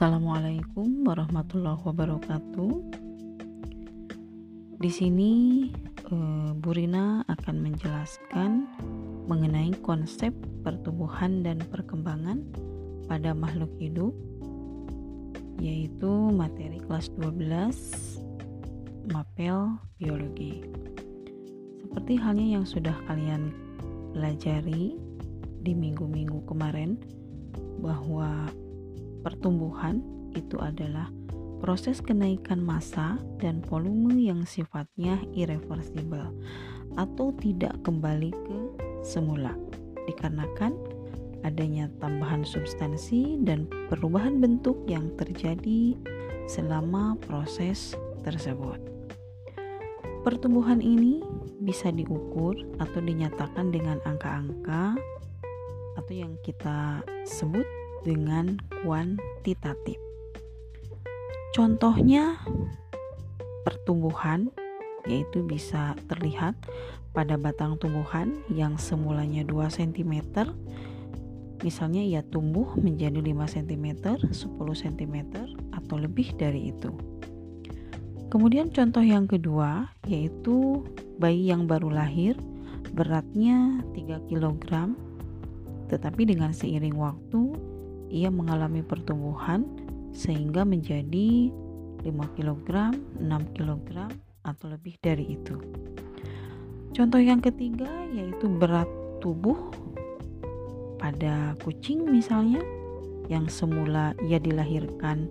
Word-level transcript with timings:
Assalamualaikum 0.00 1.04
warahmatullahi 1.04 1.76
wabarakatuh. 1.84 2.72
Di 4.80 4.88
sini 4.88 5.32
eh, 5.92 6.50
Bu 6.56 6.72
Rina 6.72 7.20
akan 7.28 7.56
menjelaskan 7.60 8.64
mengenai 9.28 9.76
konsep 9.84 10.32
pertumbuhan 10.64 11.44
dan 11.44 11.60
perkembangan 11.68 12.40
pada 13.12 13.36
makhluk 13.36 13.68
hidup 13.76 14.16
yaitu 15.60 16.08
materi 16.32 16.80
kelas 16.80 17.12
12 17.20 19.12
Mapel 19.12 19.76
Biologi. 20.00 20.64
Seperti 21.84 22.16
halnya 22.16 22.56
yang 22.56 22.64
sudah 22.64 22.96
kalian 23.04 23.52
pelajari 24.16 24.96
di 25.60 25.76
minggu-minggu 25.76 26.40
kemarin 26.48 26.96
bahwa 27.84 28.48
Pertumbuhan 29.20 30.00
itu 30.32 30.56
adalah 30.60 31.12
proses 31.60 32.00
kenaikan 32.00 32.64
massa 32.64 33.20
dan 33.36 33.60
volume 33.60 34.16
yang 34.16 34.48
sifatnya 34.48 35.20
irreversibel 35.36 36.32
atau 36.96 37.30
tidak 37.36 37.76
kembali 37.84 38.32
ke 38.32 38.58
semula 39.04 39.52
dikarenakan 40.08 40.72
adanya 41.44 41.88
tambahan 42.00 42.44
substansi 42.44 43.40
dan 43.44 43.68
perubahan 43.88 44.40
bentuk 44.40 44.76
yang 44.88 45.08
terjadi 45.16 45.96
selama 46.48 47.16
proses 47.24 47.96
tersebut. 48.24 48.80
Pertumbuhan 50.20 50.84
ini 50.84 51.24
bisa 51.64 51.88
diukur 51.88 52.56
atau 52.76 53.00
dinyatakan 53.00 53.72
dengan 53.72 54.00
angka-angka 54.04 54.96
atau 55.96 56.12
yang 56.12 56.36
kita 56.44 57.00
sebut 57.24 57.64
dengan 58.06 58.60
kuantitatif. 58.82 59.98
Contohnya 61.56 62.38
pertumbuhan 63.66 64.48
yaitu 65.08 65.42
bisa 65.44 65.96
terlihat 66.06 66.54
pada 67.10 67.34
batang 67.40 67.80
tumbuhan 67.80 68.44
yang 68.52 68.76
semulanya 68.76 69.42
2 69.42 69.66
cm 69.72 70.22
misalnya 71.60 72.00
ia 72.00 72.22
tumbuh 72.24 72.72
menjadi 72.80 73.20
5 73.20 73.54
cm, 73.60 73.86
10 74.32 74.32
cm 74.56 75.16
atau 75.76 75.96
lebih 76.00 76.32
dari 76.40 76.72
itu. 76.72 76.92
Kemudian 78.30 78.70
contoh 78.70 79.02
yang 79.02 79.26
kedua 79.26 79.90
yaitu 80.06 80.86
bayi 81.18 81.50
yang 81.50 81.66
baru 81.66 81.90
lahir 81.90 82.38
beratnya 82.94 83.84
3 83.92 84.30
kg 84.30 84.94
tetapi 85.90 86.22
dengan 86.22 86.54
seiring 86.54 86.94
waktu 86.94 87.50
ia 88.10 88.28
mengalami 88.28 88.82
pertumbuhan 88.82 89.64
sehingga 90.10 90.66
menjadi 90.66 91.54
5 92.02 92.36
kg, 92.36 92.90
6 93.22 93.56
kg 93.56 93.88
atau 94.42 94.66
lebih 94.66 94.98
dari 94.98 95.38
itu. 95.38 95.56
Contoh 96.90 97.22
yang 97.22 97.38
ketiga 97.38 97.88
yaitu 98.10 98.50
berat 98.50 98.88
tubuh 99.22 99.70
pada 100.98 101.54
kucing 101.62 102.04
misalnya 102.04 102.60
yang 103.30 103.46
semula 103.46 104.12
ia 104.26 104.42
dilahirkan 104.42 105.30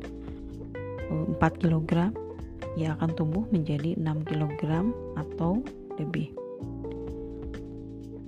4 1.11 1.35
eh, 1.35 1.51
kg 1.59 1.91
ia 2.79 2.95
akan 2.95 3.11
tumbuh 3.17 3.43
menjadi 3.51 3.99
6 3.99 4.29
kg 4.29 4.87
atau 5.19 5.59
lebih. 5.99 6.31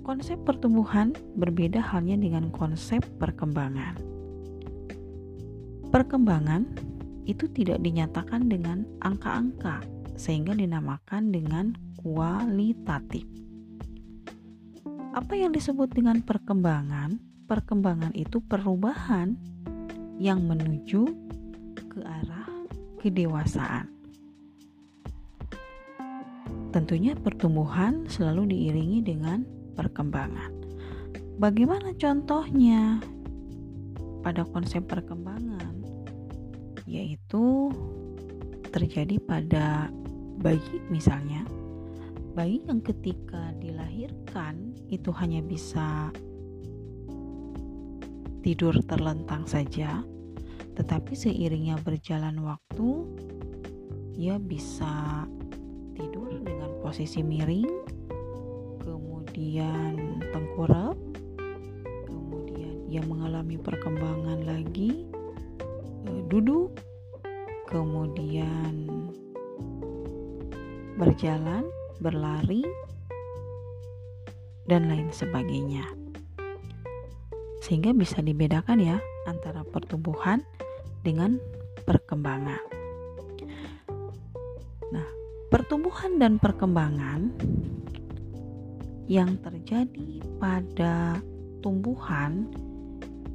Konsep 0.02 0.36
pertumbuhan 0.42 1.14
berbeda 1.38 1.78
halnya 1.78 2.18
dengan 2.18 2.50
konsep 2.50 3.06
perkembangan. 3.22 4.11
Perkembangan 5.92 6.64
itu 7.28 7.44
tidak 7.52 7.84
dinyatakan 7.84 8.48
dengan 8.48 8.88
angka-angka, 9.04 9.84
sehingga 10.16 10.56
dinamakan 10.56 11.28
dengan 11.28 11.76
kualitatif. 12.00 13.28
Apa 15.12 15.36
yang 15.36 15.52
disebut 15.52 15.92
dengan 15.92 16.24
perkembangan? 16.24 17.20
Perkembangan 17.44 18.16
itu 18.16 18.40
perubahan 18.40 19.36
yang 20.16 20.40
menuju 20.48 21.12
ke 21.76 22.00
arah 22.00 22.48
kedewasaan. 23.04 23.92
Tentunya 26.72 27.12
pertumbuhan 27.12 28.08
selalu 28.08 28.48
diiringi 28.48 29.04
dengan 29.04 29.44
perkembangan. 29.76 30.56
Bagaimana 31.36 31.92
contohnya 32.00 32.96
pada 34.24 34.48
konsep 34.48 34.88
perkembangan? 34.88 35.51
Yaitu 36.92 37.72
terjadi 38.68 39.16
pada 39.24 39.88
bayi 40.44 40.60
misalnya. 40.92 41.48
Bayi 42.36 42.60
yang 42.68 42.84
ketika 42.84 43.56
dilahirkan 43.56 44.76
itu 44.92 45.08
hanya 45.16 45.40
bisa 45.40 46.12
tidur 48.42 48.74
terlentang 48.84 49.46
saja 49.46 50.02
tetapi 50.74 51.14
seiringnya 51.14 51.78
berjalan 51.84 52.42
waktu 52.42 53.06
ia 54.18 54.40
bisa 54.40 55.24
tidur 55.94 56.42
dengan 56.42 56.74
posisi 56.82 57.22
miring 57.22 57.70
kemudian 58.82 60.18
tengkurap 60.34 60.98
kemudian 62.08 62.88
ia 62.90 63.02
mengalami 63.06 63.60
perkembangan 63.60 64.42
lagi 64.42 65.11
duduk, 66.28 66.76
kemudian 67.70 68.88
berjalan, 71.00 71.64
berlari, 71.98 72.62
dan 74.68 74.86
lain 74.92 75.08
sebagainya. 75.10 75.82
Sehingga 77.62 77.94
bisa 77.94 78.20
dibedakan 78.20 78.82
ya 78.82 78.98
antara 79.24 79.62
pertumbuhan 79.64 80.42
dengan 81.06 81.38
perkembangan. 81.86 82.62
Nah, 84.90 85.08
pertumbuhan 85.50 86.18
dan 86.18 86.36
perkembangan 86.42 87.32
yang 89.10 89.38
terjadi 89.42 90.22
pada 90.38 91.18
tumbuhan 91.62 92.50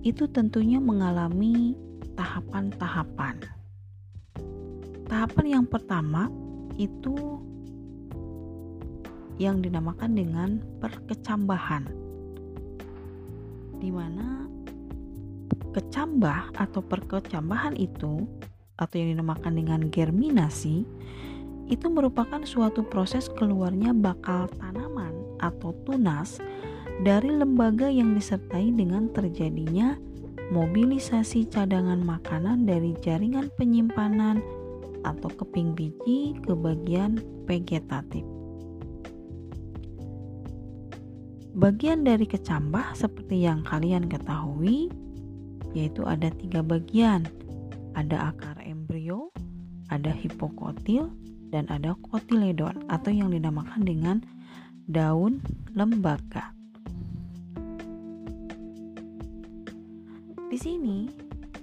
itu 0.03 0.27
tentunya 0.31 0.79
mengalami 0.79 1.75
tahapan-tahapan. 2.17 3.45
Tahapan 5.07 5.45
yang 5.45 5.65
pertama 5.69 6.27
itu 6.75 7.15
yang 9.37 9.61
dinamakan 9.61 10.17
dengan 10.17 10.49
perkecambahan. 10.81 11.85
Di 13.77 13.93
mana 13.93 14.49
kecambah 15.77 16.57
atau 16.57 16.81
perkecambahan 16.81 17.77
itu 17.77 18.25
atau 18.81 18.95
yang 18.97 19.13
dinamakan 19.13 19.53
dengan 19.53 19.81
germinasi 19.93 20.85
itu 21.69 21.85
merupakan 21.91 22.41
suatu 22.41 22.81
proses 22.81 23.29
keluarnya 23.29 23.93
bakal 23.93 24.49
tanaman 24.57 25.13
atau 25.37 25.75
tunas 25.85 26.41
dari 27.05 27.29
lembaga 27.29 27.91
yang 27.91 28.17
disertai 28.17 28.73
dengan 28.73 29.11
terjadinya 29.13 29.99
mobilisasi 30.47 31.51
cadangan 31.51 31.99
makanan 31.99 32.63
dari 32.63 32.95
jaringan 33.03 33.51
penyimpanan 33.59 34.39
atau 35.03 35.27
keping 35.27 35.75
biji 35.75 36.39
ke 36.43 36.55
bagian 36.55 37.19
vegetatif. 37.47 38.23
Bagian 41.57 42.05
dari 42.05 42.29
kecambah 42.29 42.93
seperti 42.93 43.49
yang 43.49 43.65
kalian 43.65 44.05
ketahui 44.05 44.93
yaitu 45.75 46.05
ada 46.07 46.31
tiga 46.33 46.63
bagian. 46.63 47.27
Ada 47.97 48.29
akar 48.29 48.61
embrio, 48.61 49.33
ada 49.89 50.13
hipokotil, 50.13 51.09
dan 51.49 51.65
ada 51.73 51.97
kotiledon 52.05 52.85
atau 52.93 53.09
yang 53.09 53.33
dinamakan 53.33 53.81
dengan 53.81 54.17
daun 54.85 55.41
lembaga. 55.73 56.56
Di 60.57 60.73
sini 60.73 61.05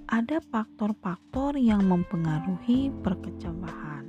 ada 0.07 0.39
faktor-faktor 0.39 1.59
yang 1.59 1.83
mempengaruhi 1.83 2.95
perkecambahan. 3.03 4.07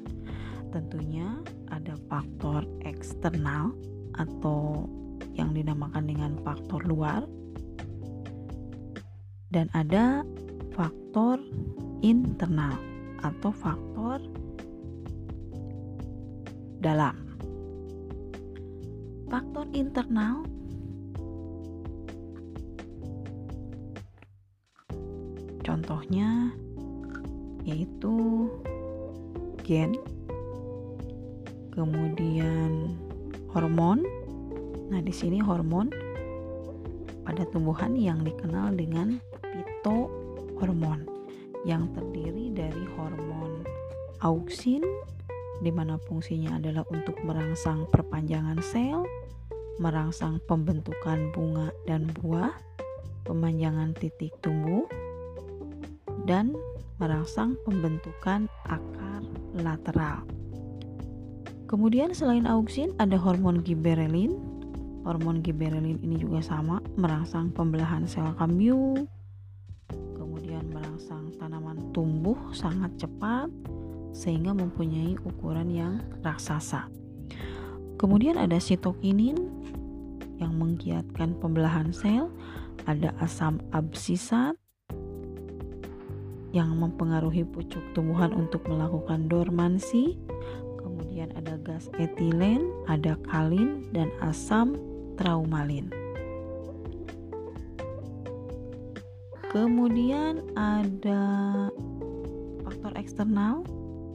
Tentunya 0.71 1.43
ada 1.75 1.99
faktor 2.07 2.63
eksternal 2.87 3.75
atau 4.15 4.87
yang 5.35 5.51
dinamakan 5.59 6.07
dengan 6.07 6.39
faktor 6.47 6.87
luar 6.87 7.27
dan 9.51 9.67
ada 9.75 10.23
faktor 10.79 11.43
internal 12.07 12.79
atau 13.27 13.51
faktor 13.51 14.23
dalam. 16.79 17.27
Faktor 19.27 19.67
internal 19.75 20.47
Contohnya 25.67 26.55
yaitu 27.67 28.47
gen, 29.67 29.99
kemudian 31.75 32.95
hormon. 33.51 34.07
Nah, 34.87 35.03
di 35.03 35.11
sini 35.11 35.43
hormon 35.43 35.91
pada 37.27 37.43
tumbuhan 37.51 37.99
yang 37.99 38.23
dikenal 38.23 38.79
dengan 38.79 39.19
fitohormon 39.43 41.03
yang 41.67 41.91
terdiri 41.91 42.55
dari 42.55 42.87
hormon 42.95 43.67
auksin 44.23 44.87
di 45.59 45.75
mana 45.75 45.99
fungsinya 46.07 46.63
adalah 46.63 46.87
untuk 46.95 47.19
merangsang 47.27 47.91
perpanjangan 47.91 48.63
sel, 48.63 49.03
merangsang 49.83 50.39
pembentukan 50.47 51.35
bunga 51.35 51.75
dan 51.89 52.07
buah, 52.23 52.55
pemanjangan 53.25 53.97
titik 53.97 54.37
tumbuh, 54.45 54.85
dan 56.27 56.53
merangsang 56.99 57.55
pembentukan 57.63 58.51
akar 58.67 59.23
lateral. 59.57 60.27
Kemudian 61.67 62.15
selain 62.15 62.47
auksin 62.47 62.95
ada 62.99 63.19
hormon 63.19 63.63
giberelin. 63.63 64.39
Hormon 65.07 65.39
giberelin 65.39 66.03
ini 66.03 66.19
juga 66.19 66.43
sama 66.43 66.83
merangsang 66.99 67.55
pembelahan 67.55 68.11
sel 68.11 68.27
kambium, 68.35 69.07
kemudian 70.19 70.67
merangsang 70.75 71.31
tanaman 71.39 71.95
tumbuh 71.95 72.35
sangat 72.51 72.91
cepat 72.99 73.47
sehingga 74.11 74.51
mempunyai 74.51 75.15
ukuran 75.23 75.71
yang 75.71 76.03
raksasa. 76.27 76.91
Kemudian 78.03 78.35
ada 78.35 78.59
sitokinin 78.59 79.39
yang 80.43 80.59
menggiatkan 80.59 81.39
pembelahan 81.39 81.95
sel, 81.95 82.27
ada 82.91 83.15
asam 83.23 83.63
absisat 83.71 84.59
yang 86.57 86.73
mempengaruhi 86.81 87.45
pucuk 87.45 87.85
tumbuhan 87.93 88.33
untuk 88.33 88.65
melakukan 88.65 89.29
dormansi, 89.29 90.17
kemudian 90.81 91.29
ada 91.37 91.61
gas 91.61 91.93
etilen, 92.01 92.73
ada 92.89 93.21
kalin, 93.29 93.85
dan 93.93 94.09
asam 94.25 94.73
traumalin. 95.21 95.93
Kemudian 99.53 100.41
ada 100.57 101.23
faktor 102.65 102.93
eksternal 102.97 103.61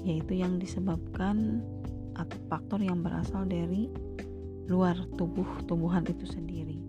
yaitu 0.02 0.42
yang 0.42 0.58
disebabkan 0.58 1.62
atau 2.18 2.38
faktor 2.50 2.82
yang 2.82 3.06
berasal 3.06 3.46
dari 3.46 3.90
luar 4.66 4.98
tubuh 5.18 5.46
tumbuhan 5.70 6.02
itu 6.10 6.26
sendiri. 6.26 6.82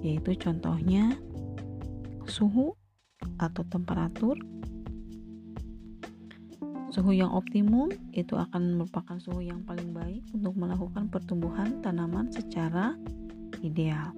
Yaitu 0.00 0.32
contohnya 0.40 1.16
suhu 2.24 2.72
atau 3.40 3.62
temperatur 3.68 4.36
Suhu 6.88 7.12
yang 7.12 7.28
optimum 7.36 7.92
itu 8.16 8.32
akan 8.32 8.80
merupakan 8.80 9.20
suhu 9.20 9.44
yang 9.44 9.60
paling 9.68 9.92
baik 9.92 10.24
untuk 10.32 10.56
melakukan 10.56 11.12
pertumbuhan 11.12 11.84
tanaman 11.84 12.32
secara 12.32 12.96
ideal. 13.60 14.16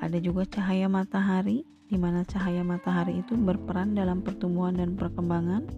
Ada 0.00 0.16
juga 0.16 0.48
cahaya 0.48 0.88
matahari, 0.88 1.60
di 1.92 2.00
mana 2.00 2.24
cahaya 2.24 2.64
matahari 2.64 3.20
itu 3.20 3.36
berperan 3.36 3.92
dalam 3.92 4.24
pertumbuhan 4.24 4.80
dan 4.80 4.96
perkembangan. 4.96 5.68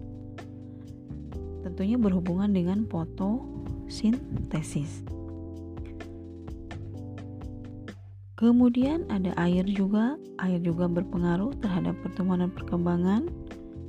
Tentunya 1.67 1.99
berhubungan 1.99 2.55
dengan 2.55 2.87
fotosintesis. 2.87 5.03
Kemudian 8.39 9.11
ada 9.11 9.35
air 9.43 9.67
juga, 9.67 10.15
air 10.39 10.63
juga 10.63 10.87
berpengaruh 10.87 11.51
terhadap 11.59 11.99
pertumbuhan 11.99 12.47
dan 12.47 12.55
perkembangan 12.55 13.27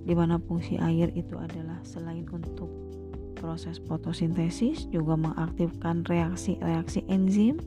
di 0.05 0.13
mana 0.13 0.37
fungsi 0.37 0.77
air 0.77 1.09
itu 1.17 1.35
adalah 1.41 1.81
selain 1.81 2.29
untuk 2.29 2.69
proses 3.41 3.81
fotosintesis 3.85 4.89
juga 4.89 5.17
mengaktifkan 5.21 6.05
reaksi-reaksi 6.09 7.05
enzim, 7.13 7.61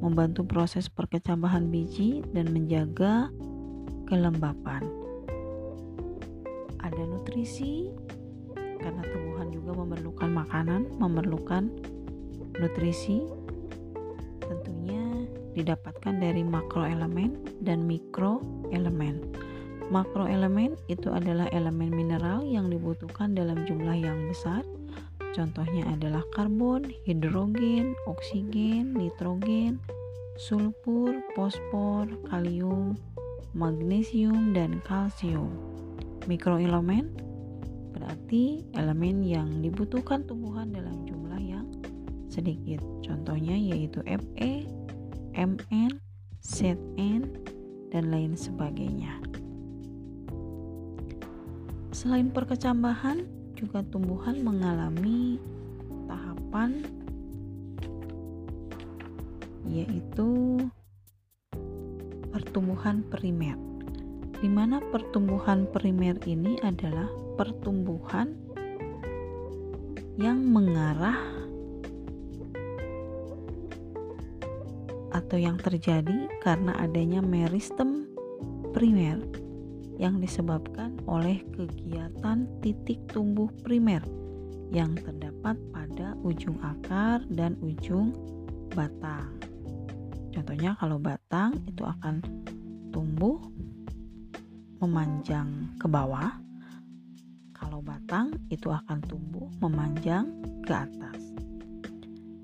membantu 0.00 0.44
proses 0.44 0.88
perkecambahan 0.88 1.68
biji 1.68 2.24
dan 2.32 2.52
menjaga 2.52 3.28
kelembapan. 4.08 4.84
Ada 6.84 7.02
nutrisi 7.04 7.92
karena 8.80 9.00
tumbuhan 9.08 9.48
juga 9.48 9.72
memerlukan 9.76 10.28
makanan, 10.28 11.00
memerlukan 11.00 11.72
nutrisi 12.60 13.24
tentunya 14.44 15.04
didapatkan 15.56 16.20
dari 16.20 16.44
makroelemen 16.44 17.40
dan 17.64 17.88
mikroelemen. 17.88 19.20
Makroelemen 19.92 20.80
itu 20.88 21.12
adalah 21.12 21.44
elemen 21.52 21.92
mineral 21.92 22.40
yang 22.44 22.72
dibutuhkan 22.72 23.36
dalam 23.36 23.68
jumlah 23.68 23.96
yang 24.00 24.16
besar. 24.32 24.64
Contohnya 25.34 25.84
adalah 25.90 26.22
karbon, 26.32 26.88
hidrogen, 27.04 27.92
oksigen, 28.06 28.94
nitrogen, 28.94 29.82
sulfur, 30.38 31.20
fosfor, 31.34 32.06
kalium, 32.30 32.94
magnesium, 33.52 34.54
dan 34.54 34.78
kalsium. 34.86 35.50
Mikroelemen 36.24 37.12
berarti 37.92 38.64
elemen 38.74 39.22
yang 39.22 39.48
dibutuhkan 39.62 40.24
tumbuhan 40.24 40.70
dalam 40.70 41.02
jumlah 41.06 41.42
yang 41.42 41.66
sedikit. 42.30 42.82
Contohnya 43.04 43.54
yaitu 43.54 44.02
Fe, 44.06 44.66
Mn, 45.34 45.92
Zn, 46.42 47.22
dan 47.90 48.10
lain 48.10 48.34
sebagainya. 48.34 49.33
Selain 52.04 52.28
perkecambahan, 52.28 53.24
juga 53.56 53.80
tumbuhan 53.88 54.44
mengalami 54.44 55.40
tahapan 56.04 56.84
yaitu 59.64 60.60
pertumbuhan 62.28 63.00
primer. 63.08 63.56
Di 64.36 64.52
mana 64.52 64.84
pertumbuhan 64.92 65.64
primer 65.72 66.20
ini 66.28 66.60
adalah 66.60 67.08
pertumbuhan 67.40 68.36
yang 70.20 70.44
mengarah 70.44 71.24
atau 75.08 75.40
yang 75.40 75.56
terjadi 75.56 76.28
karena 76.44 76.76
adanya 76.84 77.24
meristem 77.24 78.12
primer 78.76 79.43
yang 79.98 80.18
disebabkan 80.18 80.98
oleh 81.06 81.42
kegiatan 81.54 82.46
titik 82.58 82.98
tumbuh 83.10 83.46
primer 83.62 84.02
yang 84.74 84.98
terdapat 84.98 85.54
pada 85.70 86.18
ujung 86.26 86.58
akar 86.58 87.22
dan 87.30 87.54
ujung 87.62 88.10
batang. 88.74 89.30
Contohnya 90.34 90.74
kalau 90.82 90.98
batang 90.98 91.54
itu 91.70 91.86
akan 91.86 92.18
tumbuh 92.90 93.38
memanjang 94.82 95.70
ke 95.78 95.86
bawah. 95.86 96.34
Kalau 97.54 97.78
batang 97.80 98.34
itu 98.50 98.66
akan 98.68 98.98
tumbuh 99.06 99.46
memanjang 99.62 100.26
ke 100.66 100.74
atas. 100.74 101.22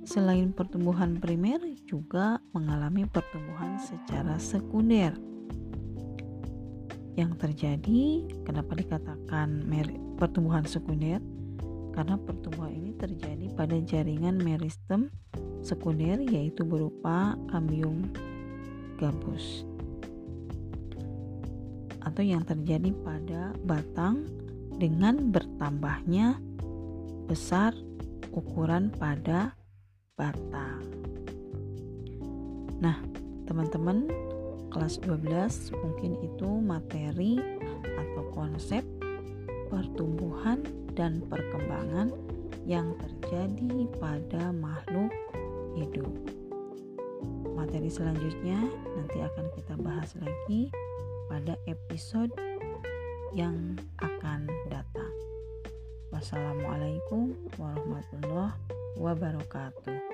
Selain 0.07 0.55
pertumbuhan 0.55 1.19
primer 1.19 1.59
juga 1.87 2.39
mengalami 2.55 3.07
pertumbuhan 3.07 3.79
secara 3.79 4.39
sekunder 4.39 5.30
yang 7.19 7.35
terjadi 7.35 8.27
kenapa 8.47 8.79
dikatakan 8.79 9.67
pertumbuhan 10.21 10.63
sekunder 10.67 11.19
karena 11.91 12.15
pertumbuhan 12.23 12.71
ini 12.71 12.93
terjadi 12.95 13.47
pada 13.59 13.77
jaringan 13.83 14.39
meristem 14.39 15.11
sekunder 15.61 16.23
yaitu 16.23 16.63
berupa 16.63 17.35
kambium 17.51 18.07
gabus 19.01 19.67
atau 22.05 22.23
yang 22.25 22.45
terjadi 22.47 22.95
pada 23.05 23.53
batang 23.67 24.25
dengan 24.81 25.29
bertambahnya 25.29 26.41
besar 27.29 27.77
ukuran 28.33 28.89
pada 28.89 29.53
batang. 30.17 30.81
Nah, 32.81 32.97
teman-teman 33.45 34.09
kelas 34.71 35.03
12 35.03 35.75
mungkin 35.83 36.13
itu 36.23 36.49
materi 36.63 37.37
atau 37.83 38.25
konsep 38.31 38.87
pertumbuhan 39.71 40.63
dan 40.95 41.23
perkembangan 41.27 42.11
yang 42.67 42.95
terjadi 42.99 43.87
pada 43.99 44.51
makhluk 44.55 45.11
hidup. 45.79 46.11
Materi 47.55 47.91
selanjutnya 47.93 48.59
nanti 48.97 49.19
akan 49.21 49.47
kita 49.55 49.75
bahas 49.79 50.11
lagi 50.19 50.73
pada 51.31 51.55
episode 51.71 52.33
yang 53.37 53.79
akan 54.03 54.51
datang. 54.67 55.13
Wassalamualaikum 56.11 57.39
warahmatullahi 57.55 58.59
wabarakatuh. 58.99 60.10